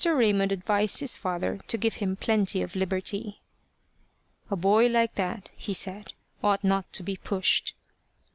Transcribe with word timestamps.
Raymond 0.03 0.51
advised 0.51 0.99
his 0.99 1.15
father 1.15 1.59
to 1.67 1.77
give 1.77 1.97
him 2.01 2.15
plenty 2.15 2.63
of 2.63 2.75
liberty. 2.75 3.39
"A 4.49 4.55
boy 4.55 4.87
like 4.87 5.13
that," 5.13 5.51
he 5.55 5.75
said, 5.75 6.13
"ought 6.43 6.63
not 6.63 6.91
to 6.93 7.03
be 7.03 7.17
pushed." 7.17 7.75